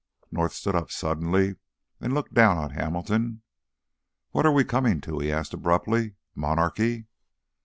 [0.31, 1.57] North stood up suddenly
[1.99, 3.43] and looked down on Hamilton.
[4.31, 6.15] "What are we coming to?" he asked abruptly.
[6.33, 7.05] "Monarchy?"